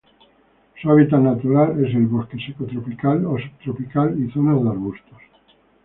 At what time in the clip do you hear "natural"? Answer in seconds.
1.19-1.85